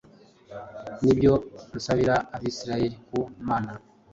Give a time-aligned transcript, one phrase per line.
[1.01, 1.33] n’ibyo
[1.75, 3.71] nsabira Abisirayeli ku Mana,